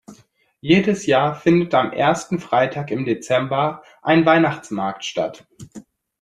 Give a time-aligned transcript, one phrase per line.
[0.61, 5.45] Jedes Jahr findet am ersten Freitag im Dezember ein Weihnachtsmarkt statt.